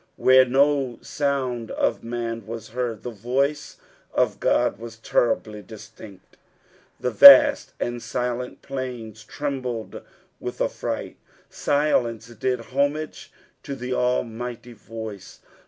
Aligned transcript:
Where 0.15 0.45
no 0.45 0.97
aound 1.03 1.69
of 1.69 2.03
man 2.03 2.47
was 2.47 2.69
heard, 2.69 3.03
the 3.03 3.11
voice 3.11 3.77
of 4.15 4.37
flod 4.41 4.77
waa 4.79 4.89
terribly 5.03 5.61
distinct. 5.61 6.37
The 6.99 7.11
vnst 7.11 7.73
and 7.79 8.01
silent 8.01 8.63
plains 8.63 9.23
trembled 9.23 10.01
with 10.39 10.59
affright. 10.59 11.17
Bilence 11.51 12.35
did 12.39 12.61
homage 12.61 13.31
to 13.61 13.75
the 13.75 13.93
Almighty 13.93 14.73
voice. 14.73 15.39